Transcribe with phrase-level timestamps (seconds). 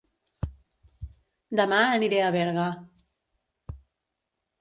[1.59, 2.65] Dema aniré a Berga